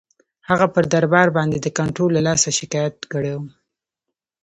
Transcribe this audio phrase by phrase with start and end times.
[0.49, 3.47] هغه پر دربار باندي د کنټرول له لاسه شکایت کړی وو.